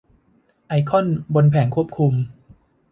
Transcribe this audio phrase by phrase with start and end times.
[0.67, 2.13] ไอคอนบนแผงควบคุม